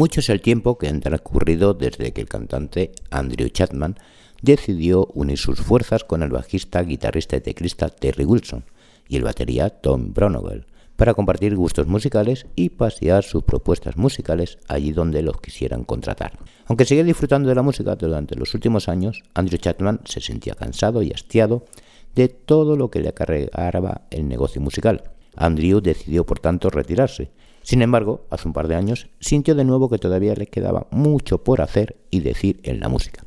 Mucho 0.00 0.20
es 0.20 0.30
el 0.30 0.40
tiempo 0.40 0.78
que 0.78 0.88
ha 0.88 0.98
transcurrido 0.98 1.74
desde 1.74 2.12
que 2.12 2.22
el 2.22 2.26
cantante 2.26 2.92
Andrew 3.10 3.50
Chapman 3.50 3.98
decidió 4.40 5.06
unir 5.12 5.36
sus 5.36 5.60
fuerzas 5.60 6.04
con 6.04 6.22
el 6.22 6.30
bajista, 6.30 6.82
guitarrista 6.82 7.36
y 7.36 7.42
teclista 7.42 7.90
Terry 7.90 8.24
Wilson 8.24 8.64
y 9.08 9.16
el 9.16 9.24
batería 9.24 9.68
Tom 9.68 10.14
Bronovel 10.14 10.64
para 10.96 11.12
compartir 11.12 11.54
gustos 11.54 11.86
musicales 11.86 12.46
y 12.56 12.70
pasear 12.70 13.24
sus 13.24 13.44
propuestas 13.44 13.98
musicales 13.98 14.56
allí 14.68 14.92
donde 14.92 15.20
los 15.20 15.38
quisieran 15.38 15.84
contratar. 15.84 16.38
Aunque 16.64 16.86
seguía 16.86 17.04
disfrutando 17.04 17.50
de 17.50 17.56
la 17.56 17.62
música 17.62 17.94
durante 17.94 18.36
los 18.36 18.54
últimos 18.54 18.88
años, 18.88 19.22
Andrew 19.34 19.58
Chapman 19.58 20.00
se 20.06 20.22
sentía 20.22 20.54
cansado 20.54 21.02
y 21.02 21.12
hastiado 21.12 21.66
de 22.14 22.28
todo 22.28 22.74
lo 22.74 22.90
que 22.90 23.00
le 23.00 23.10
acarreaba 23.10 24.06
el 24.10 24.26
negocio 24.26 24.62
musical. 24.62 25.02
Andrew 25.36 25.82
decidió 25.82 26.24
por 26.24 26.38
tanto 26.38 26.70
retirarse 26.70 27.32
sin 27.62 27.82
embargo, 27.82 28.26
hace 28.30 28.48
un 28.48 28.54
par 28.54 28.68
de 28.68 28.74
años 28.74 29.08
sintió 29.20 29.54
de 29.54 29.64
nuevo 29.64 29.88
que 29.88 29.98
todavía 29.98 30.34
le 30.34 30.46
quedaba 30.46 30.86
mucho 30.90 31.44
por 31.44 31.60
hacer 31.60 31.96
y 32.10 32.20
decir 32.20 32.60
en 32.62 32.80
la 32.80 32.88
música. 32.88 33.24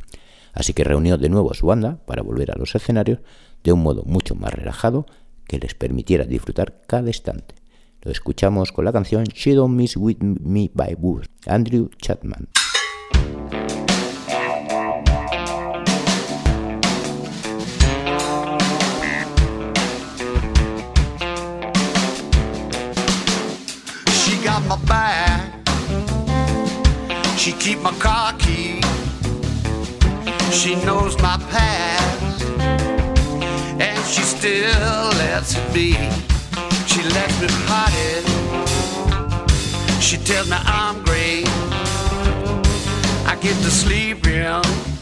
Así 0.54 0.74
que 0.74 0.84
reunió 0.84 1.18
de 1.18 1.30
nuevo 1.30 1.52
a 1.52 1.56
su 1.56 1.66
banda 1.66 2.00
para 2.06 2.22
volver 2.22 2.52
a 2.52 2.58
los 2.58 2.76
escenarios 2.76 3.20
de 3.64 3.72
un 3.72 3.82
modo 3.82 4.04
mucho 4.06 4.36
más 4.36 4.54
relajado 4.54 5.06
que 5.48 5.60
les 5.60 5.74
permitiera 5.74 6.26
disfrutar 6.26 6.82
cada 6.88 7.08
instante. 7.08 7.56
Lo 8.02 8.12
escuchamos 8.12 8.72
con 8.72 8.86
la 8.86 8.92
canción 8.92 9.24
She 9.24 9.54
Don't 9.54 9.76
Miss 9.76 9.96
With 9.96 10.18
Me 10.20 10.70
by 10.74 10.96
Bush, 10.96 11.26
Andrew 11.46 11.90
Chapman. 11.98 12.50
My 24.68 24.78
back. 24.86 25.54
She 27.38 27.52
keep 27.52 27.80
my 27.80 27.92
car 28.00 28.34
key. 28.34 28.82
She 30.52 30.76
knows 30.86 31.18
my 31.22 31.38
past. 31.50 32.44
And 33.80 34.06
she 34.06 34.22
still 34.22 35.10
lets 35.22 35.58
it 35.58 35.74
be. 35.74 35.94
She 36.88 37.02
lets 37.16 37.42
me 37.42 37.48
party. 37.68 38.24
She 40.00 40.18
tells 40.18 40.50
me 40.50 40.58
I'm 40.60 41.04
great. 41.04 41.48
I 43.26 43.38
get 43.42 43.56
to 43.64 43.72
sleep 43.72 44.26
in 44.28 44.93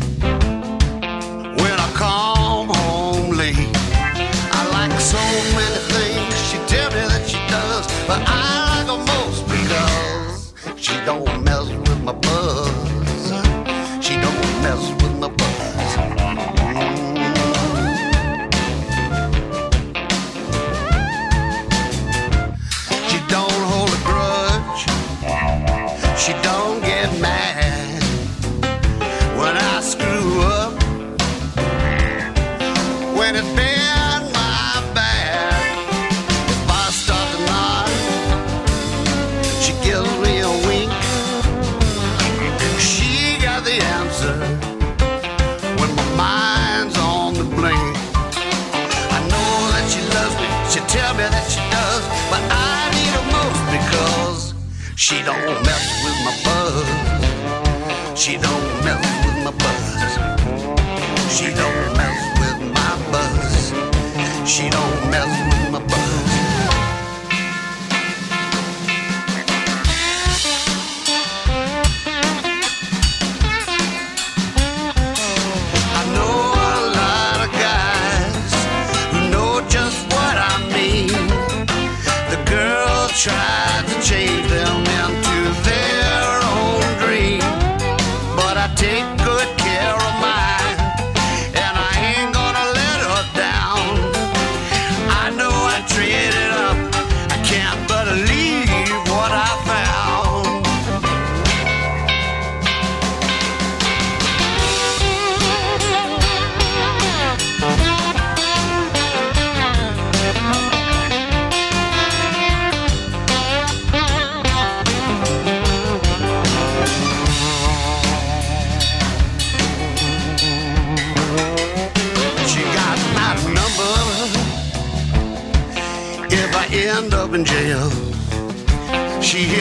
she 55.12 55.22
don't 55.24 55.46
mess 55.66 56.04
with 56.06 56.18
my 56.24 56.34
buzz. 56.46 56.88
She 58.18 58.38
don't 58.38 58.68
mess 58.86 59.04
with 59.26 59.44
my 59.44 59.52
buzz. 59.62 60.14
She 61.36 61.48
don't 61.54 61.98
mess 61.98 62.20
with 62.40 62.60
my 62.74 62.92
buzz. 63.12 63.74
She 64.50 64.70
don't 64.70 65.12
mess 65.12 65.32
with 65.50 65.72
my 65.74 65.80
buzz. 65.80 65.91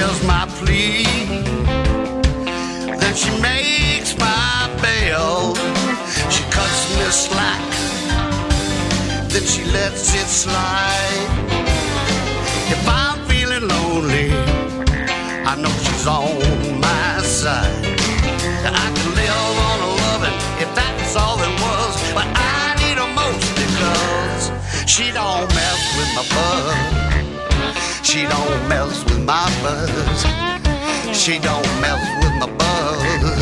Hears 0.00 0.22
my 0.24 0.46
plea. 0.58 1.04
Then 3.00 3.14
she 3.22 3.30
makes 3.50 4.10
my 4.18 4.54
bail. 4.84 5.54
She 6.34 6.42
cuts 6.56 6.80
me 6.96 7.06
slack. 7.24 7.66
Then 9.32 9.44
she 9.52 9.62
lets 9.76 10.14
it 10.20 10.28
slide. 10.42 11.30
If 12.74 12.82
I'm 12.88 13.18
feeling 13.28 13.64
lonely, 13.74 14.28
I 15.50 15.52
know 15.62 15.74
she's 15.84 16.06
on 16.06 16.80
my 16.88 17.12
side. 17.40 17.84
I 18.82 18.86
live 19.18 19.56
on 19.68 19.78
loving 20.02 20.38
if 20.64 20.70
that's 20.78 21.14
all 21.22 21.38
it 21.48 21.54
was. 21.66 21.92
But 22.16 22.26
I 22.34 22.74
need 22.80 22.96
her 23.02 23.12
most 23.22 23.48
because 23.62 24.44
she 24.92 25.06
don't 25.18 25.48
mess 25.58 25.80
with 25.96 26.10
my 26.16 26.24
buzz. 26.34 27.00
She 28.10 28.22
don't 28.22 28.39
She 31.12 31.38
don't 31.38 31.62
mess 31.80 32.02
with 32.22 32.34
my 32.40 32.46
buzz. 32.58 33.39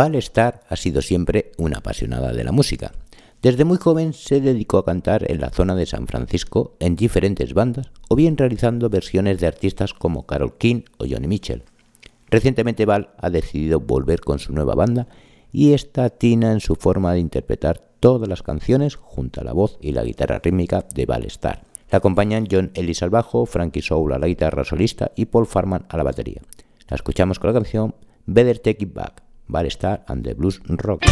Val 0.00 0.18
ha 0.70 0.76
sido 0.76 1.02
siempre 1.02 1.52
una 1.58 1.76
apasionada 1.76 2.32
de 2.32 2.42
la 2.42 2.52
música. 2.52 2.92
Desde 3.42 3.66
muy 3.66 3.76
joven 3.76 4.14
se 4.14 4.40
dedicó 4.40 4.78
a 4.78 4.84
cantar 4.86 5.30
en 5.30 5.42
la 5.42 5.50
zona 5.50 5.74
de 5.76 5.84
San 5.84 6.06
Francisco 6.06 6.74
en 6.80 6.96
diferentes 6.96 7.52
bandas 7.52 7.90
o 8.08 8.16
bien 8.16 8.38
realizando 8.38 8.88
versiones 8.88 9.40
de 9.40 9.46
artistas 9.46 9.92
como 9.92 10.24
Carol 10.24 10.56
King 10.56 10.84
o 10.96 11.04
Johnny 11.06 11.26
Mitchell. 11.26 11.64
Recientemente 12.30 12.86
Val 12.86 13.10
ha 13.18 13.28
decidido 13.28 13.78
volver 13.78 14.20
con 14.20 14.38
su 14.38 14.54
nueva 14.54 14.74
banda 14.74 15.06
y 15.52 15.74
está 15.74 16.04
atina 16.04 16.52
en 16.52 16.60
su 16.60 16.76
forma 16.76 17.12
de 17.12 17.20
interpretar 17.20 17.82
todas 18.00 18.26
las 18.26 18.42
canciones 18.42 18.94
junto 18.94 19.42
a 19.42 19.44
la 19.44 19.52
voz 19.52 19.76
y 19.82 19.92
la 19.92 20.02
guitarra 20.02 20.40
rítmica 20.42 20.86
de 20.94 21.04
Val 21.04 21.24
Starr. 21.24 21.60
La 21.90 21.98
acompañan 21.98 22.48
John 22.50 22.70
Ellis 22.72 23.02
al 23.02 23.10
bajo, 23.10 23.44
Frankie 23.44 23.82
Soul 23.82 24.14
a 24.14 24.18
la 24.18 24.28
guitarra 24.28 24.64
solista 24.64 25.12
y 25.14 25.26
Paul 25.26 25.44
Farman 25.44 25.84
a 25.90 25.98
la 25.98 26.04
batería. 26.04 26.40
La 26.88 26.94
escuchamos 26.94 27.38
con 27.38 27.48
la 27.48 27.60
canción 27.60 27.94
Better 28.24 28.60
Take 28.60 28.84
It 28.84 28.94
Back, 28.94 29.29
Val 29.50 29.70
Starr 29.70 30.00
and 30.08 30.24
the 30.24 30.34
Blues 30.34 30.60
Rock. 30.84 31.02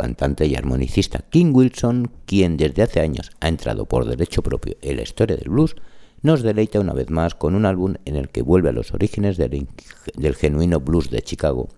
cantante 0.00 0.46
y 0.46 0.54
armonicista 0.54 1.24
King 1.28 1.52
Wilson, 1.52 2.10
quien 2.24 2.56
desde 2.56 2.82
hace 2.82 3.00
años 3.00 3.30
ha 3.40 3.48
entrado 3.48 3.84
por 3.84 4.06
derecho 4.06 4.42
propio 4.42 4.76
en 4.80 4.96
la 4.96 5.02
historia 5.02 5.36
del 5.36 5.50
blues, 5.50 5.76
nos 6.22 6.42
deleita 6.42 6.80
una 6.80 6.94
vez 6.94 7.10
más 7.10 7.34
con 7.34 7.54
un 7.54 7.66
álbum 7.66 7.96
en 8.06 8.16
el 8.16 8.30
que 8.30 8.40
vuelve 8.40 8.70
a 8.70 8.72
los 8.72 8.94
orígenes 8.94 9.36
del, 9.36 9.68
del 10.14 10.34
genuino 10.36 10.80
blues 10.80 11.10
de 11.10 11.20
Chicago, 11.20 11.68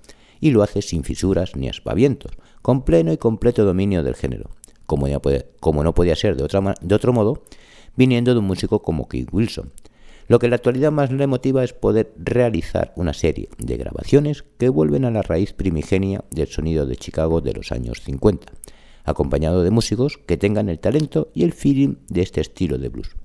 y 0.41 0.53
lo 0.53 0.63
hace 0.63 0.83
sin 0.83 1.03
fisuras 1.03 1.57
ni 1.57 1.69
aspavientos, 1.69 2.33
con 2.63 2.85
pleno 2.85 3.13
y 3.13 3.17
completo 3.17 3.65
dominio 3.65 4.05
del 4.05 4.15
género, 4.15 4.51
como, 4.87 5.09
ya 5.09 5.21
puede, 5.21 5.47
como 5.59 5.83
no 5.83 5.93
podía 5.93 6.15
ser 6.15 6.37
de, 6.37 6.45
otra, 6.45 6.75
de 6.81 6.95
otro 6.95 7.13
modo, 7.13 7.43
viniendo 7.97 8.35
de 8.35 8.39
un 8.39 8.47
músico 8.47 8.83
como 8.83 9.09
King 9.09 9.27
Wilson, 9.33 9.73
lo 10.29 10.39
que 10.39 10.47
en 10.47 10.51
la 10.51 10.57
actualidad 10.57 10.93
más 10.93 11.11
le 11.11 11.27
motiva 11.27 11.65
es 11.65 11.73
poder 11.73 12.13
realizar 12.17 12.93
una 12.97 13.13
serie 13.13 13.49
de 13.59 13.77
grabaciones 13.77 14.45
que 14.59 14.69
vuelven 14.69 15.05
a 15.05 15.11
la 15.11 15.23
raíz 15.23 15.53
primigenia 15.53 16.25
del 16.31 16.49
sonido 16.49 16.87
de 16.87 16.97
Chicago 16.97 17.41
de 17.41 17.53
los 17.53 17.73
años 17.73 18.03
50, 18.05 18.53
acompañado 19.05 19.63
de 19.63 19.71
músicos 19.71 20.19
que 20.19 20.37
tengan 20.37 20.69
el 20.69 20.79
talento 20.79 21.29
y 21.35 21.45
el 21.45 21.53
feeling 21.53 21.97
de 22.09 22.23
este 22.23 22.41
estilo 22.41 22.79
de 22.79 22.89
blues. 22.89 23.17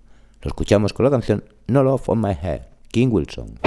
Lo 0.42 0.50
escuchamos 0.50 0.94
con 0.94 1.04
la 1.06 1.12
canción 1.12 1.44
No 1.68 1.84
Love 1.84 2.10
on 2.10 2.22
My 2.22 2.32
Head, 2.42 2.62
King 2.92 3.10
Wilson. 3.12 3.60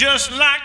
just 0.00 0.32
like 0.32 0.59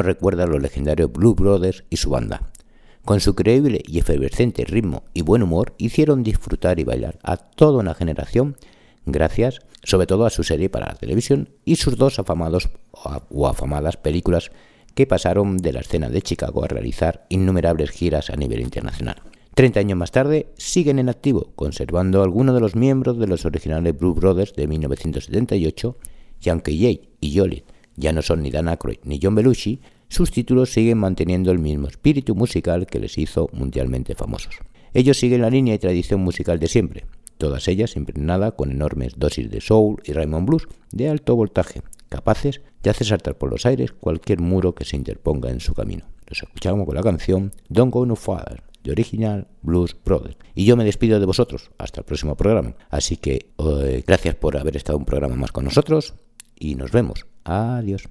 ¿Quién 0.00 0.06
no 0.06 0.14
recuerda 0.14 0.44
a 0.44 0.46
los 0.46 0.62
legendarios 0.62 1.12
Blue 1.12 1.34
Brothers 1.34 1.84
y 1.90 1.98
su 1.98 2.08
banda? 2.08 2.50
Con 3.04 3.20
su 3.20 3.34
creíble 3.34 3.82
y 3.86 3.98
efervescente 3.98 4.64
ritmo 4.64 5.04
y 5.12 5.20
buen 5.20 5.42
humor 5.42 5.74
hicieron 5.76 6.22
disfrutar 6.22 6.80
y 6.80 6.84
bailar 6.84 7.18
a 7.22 7.36
toda 7.36 7.80
una 7.80 7.92
generación 7.92 8.56
gracias 9.04 9.60
sobre 9.82 10.06
todo 10.06 10.24
a 10.24 10.30
su 10.30 10.42
serie 10.42 10.70
para 10.70 10.86
la 10.86 10.94
televisión 10.94 11.50
y 11.66 11.76
sus 11.76 11.98
dos 11.98 12.18
afamados 12.18 12.70
o 12.92 13.46
afamadas 13.46 13.98
películas 13.98 14.52
que 14.94 15.06
pasaron 15.06 15.58
de 15.58 15.74
la 15.74 15.80
escena 15.80 16.08
de 16.08 16.22
Chicago 16.22 16.64
a 16.64 16.68
realizar 16.68 17.26
innumerables 17.28 17.90
giras 17.90 18.30
a 18.30 18.36
nivel 18.36 18.62
internacional. 18.62 19.16
Treinta 19.54 19.80
años 19.80 19.98
más 19.98 20.12
tarde 20.12 20.46
siguen 20.56 20.98
en 20.98 21.10
activo, 21.10 21.52
conservando 21.56 22.22
algunos 22.22 22.54
de 22.54 22.62
los 22.62 22.74
miembros 22.74 23.18
de 23.18 23.26
los 23.26 23.44
originales 23.44 23.98
Blue 23.98 24.14
Brothers 24.14 24.54
de 24.54 24.66
1978 24.66 25.98
y 26.40 26.48
aunque 26.48 26.78
Jay 26.78 27.10
y 27.20 27.36
Jolly 27.36 27.64
ya 28.00 28.12
no 28.12 28.22
son 28.22 28.42
ni 28.42 28.50
Dan 28.50 28.68
Aykroyd 28.68 28.98
ni 29.04 29.20
John 29.22 29.34
Belushi, 29.34 29.80
sus 30.08 30.32
títulos 30.32 30.72
siguen 30.72 30.98
manteniendo 30.98 31.52
el 31.52 31.60
mismo 31.60 31.86
espíritu 31.86 32.34
musical 32.34 32.86
que 32.86 32.98
les 32.98 33.16
hizo 33.18 33.48
mundialmente 33.52 34.14
famosos. 34.14 34.54
Ellos 34.92 35.18
siguen 35.18 35.42
la 35.42 35.50
línea 35.50 35.74
y 35.74 35.78
tradición 35.78 36.20
musical 36.20 36.58
de 36.58 36.66
siempre, 36.66 37.04
todas 37.38 37.68
ellas 37.68 37.94
impregnadas 37.94 38.54
con 38.54 38.72
enormes 38.72 39.14
dosis 39.16 39.50
de 39.50 39.60
soul 39.60 40.02
y 40.04 40.12
Raymond 40.12 40.48
Blues 40.48 40.66
de 40.90 41.08
alto 41.08 41.36
voltaje, 41.36 41.82
capaces 42.08 42.60
de 42.82 42.90
hacer 42.90 43.06
saltar 43.06 43.38
por 43.38 43.50
los 43.50 43.66
aires 43.66 43.92
cualquier 43.92 44.40
muro 44.40 44.74
que 44.74 44.84
se 44.84 44.96
interponga 44.96 45.50
en 45.50 45.60
su 45.60 45.74
camino. 45.74 46.06
Los 46.26 46.42
escuchamos 46.42 46.86
con 46.86 46.96
la 46.96 47.02
canción 47.02 47.52
Don't 47.68 47.92
Go 47.92 48.04
No 48.06 48.16
Farther, 48.16 48.62
de 48.82 48.92
original 48.92 49.48
Blues 49.62 49.96
Brothers. 50.04 50.36
Y 50.54 50.64
yo 50.64 50.76
me 50.76 50.84
despido 50.84 51.20
de 51.20 51.26
vosotros 51.26 51.70
hasta 51.78 52.00
el 52.00 52.06
próximo 52.06 52.36
programa. 52.36 52.74
Así 52.88 53.16
que 53.16 53.50
eh, 53.58 54.02
gracias 54.06 54.34
por 54.34 54.56
haber 54.56 54.76
estado 54.76 54.98
un 54.98 55.04
programa 55.04 55.36
más 55.36 55.52
con 55.52 55.64
nosotros 55.64 56.14
y 56.58 56.74
nos 56.74 56.90
vemos. 56.90 57.29
Adiós. 57.44 58.02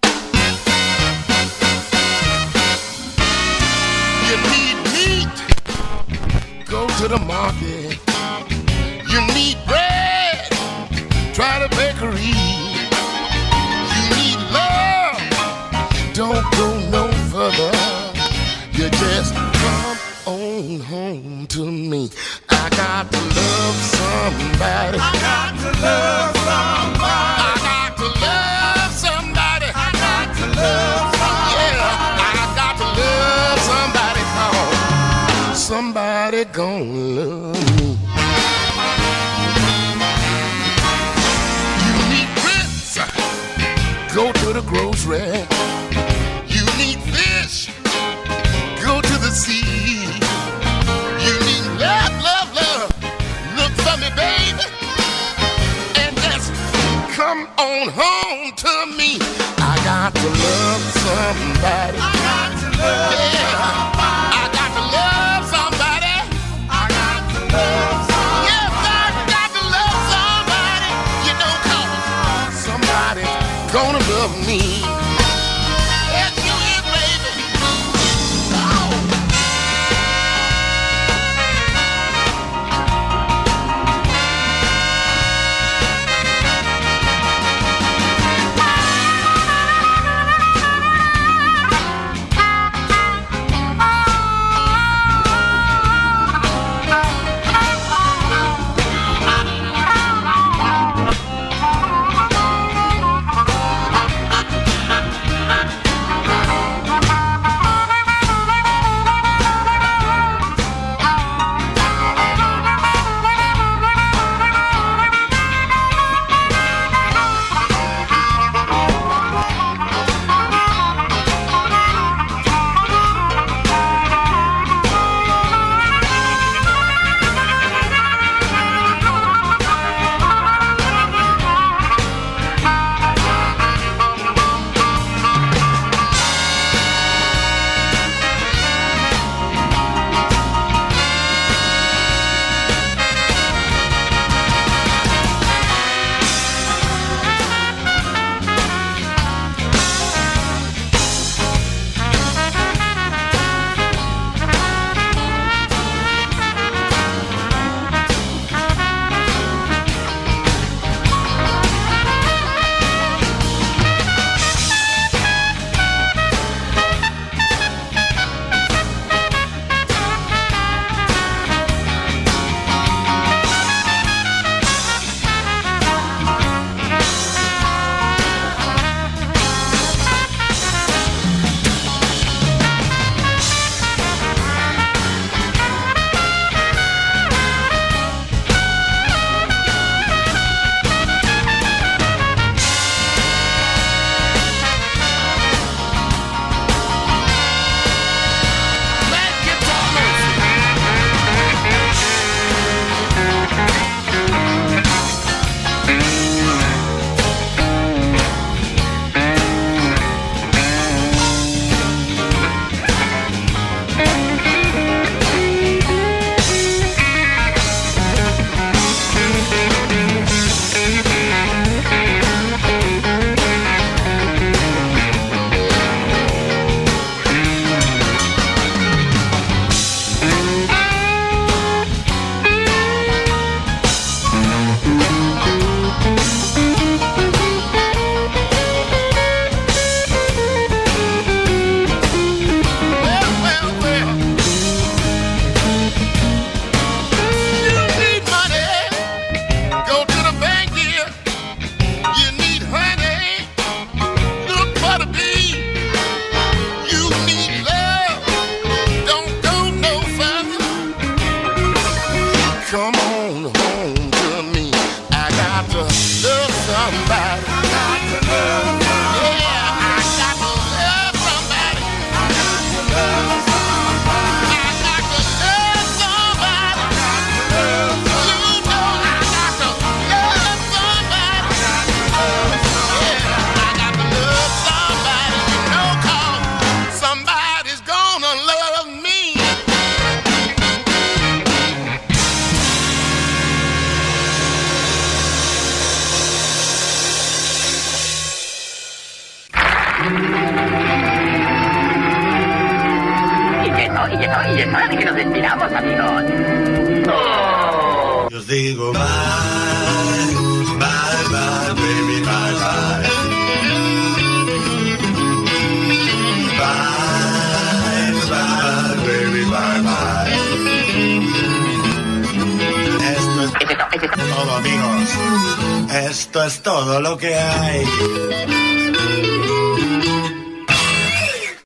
You 4.25 4.36
need 4.49 4.77
meat, 4.93 5.30
go 6.65 6.88
to 6.97 7.07
the 7.07 7.19
market. 7.19 7.99
You 9.07 9.21
need 9.34 9.57
bread, 9.67 10.49
try 11.34 11.59
the 11.59 11.69
bakery. 11.75 12.34
You 13.93 14.03
need 14.17 14.39
love, 14.51 15.21
don't 16.13 16.45
go 16.57 16.80
no 16.89 17.11
further. 17.30 17.71
You 18.73 18.89
just 18.89 19.36
come 19.36 19.97
on 20.25 20.80
home 20.80 21.47
to 21.47 21.65
me. 21.69 22.09
I 22.49 22.69
got 22.69 23.11
to 23.11 23.19
love 23.19 23.75
somebody. 23.75 24.97
I 24.99 25.13
got 25.21 25.59
to 25.59 25.82
love 25.82 26.38
gonna 36.52 36.84
love 36.84 37.80
me. 37.80 37.97
You 41.86 41.93
need 42.10 42.30
grits. 42.41 42.97
Go 44.16 44.32
to 44.32 44.54
the 44.54 44.64
grocery. 44.66 45.45
You 46.47 46.66
need 46.78 47.00
fish. 47.14 47.70
Go 48.84 49.00
to 49.02 49.18
the 49.20 49.32
sea. 49.32 50.06
You 51.26 51.34
need 51.47 51.66
love, 51.80 52.14
love, 52.24 52.50
love. 52.56 52.91
Look 53.58 53.74
for 53.86 53.97
me, 54.02 54.10
baby. 54.16 54.66
And 56.02 56.18
just 56.18 56.52
come 57.16 57.47
on 57.58 57.89
home 57.93 58.56
to 58.56 58.86
me. 58.97 59.20
I 59.60 59.76
got 59.86 60.16
to 60.16 60.28
love 60.28 60.82
somebody. 61.06 61.97
I 62.02 62.14
got 62.26 62.52
to 62.60 62.68
love 62.82 63.14
somebody. 63.34 64.59
Gonna 74.30 74.41
love 74.41 74.47
me. 74.47 74.78